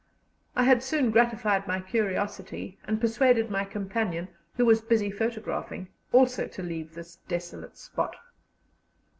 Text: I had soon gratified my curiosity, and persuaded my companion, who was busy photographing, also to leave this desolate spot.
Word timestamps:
I 0.55 0.63
had 0.63 0.81
soon 0.81 1.11
gratified 1.11 1.67
my 1.67 1.79
curiosity, 1.79 2.79
and 2.85 2.99
persuaded 2.99 3.51
my 3.51 3.63
companion, 3.63 4.29
who 4.55 4.65
was 4.65 4.81
busy 4.81 5.11
photographing, 5.11 5.89
also 6.11 6.47
to 6.47 6.63
leave 6.63 6.95
this 6.95 7.17
desolate 7.27 7.77
spot. 7.77 8.15